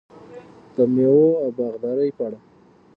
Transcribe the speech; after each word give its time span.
د 0.75 0.77
میوو 0.93 1.27
او 1.43 1.49
باغدارۍ 1.57 2.09
په 2.17 2.21
اړه: 2.27 2.39